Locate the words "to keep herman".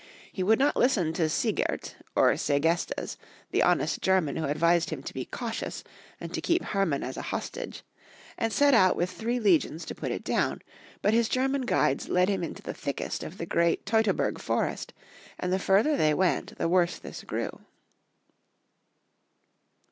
6.33-7.03